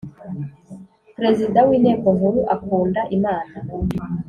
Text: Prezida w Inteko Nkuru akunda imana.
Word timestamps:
Prezida 1.17 1.59
w 1.67 1.69
Inteko 1.77 2.07
Nkuru 2.17 2.39
akunda 2.55 3.01
imana. 3.17 3.55